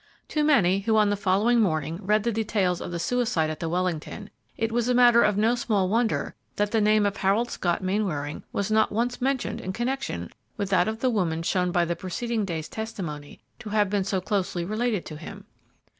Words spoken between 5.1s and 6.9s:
of no small wonder that the